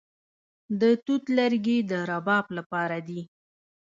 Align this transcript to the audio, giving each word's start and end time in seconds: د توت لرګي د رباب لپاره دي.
د 0.79 0.81
توت 1.05 1.23
لرګي 1.37 1.77
د 1.89 1.91
رباب 2.09 2.45
لپاره 2.57 2.97
دي. 3.07 3.21